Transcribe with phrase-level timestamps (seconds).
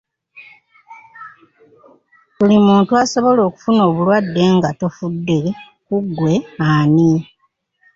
[2.37, 5.37] Buli muntu asobola okufuna obulwadde nga tofudde
[5.85, 6.33] ku ggwe
[6.73, 7.11] ani.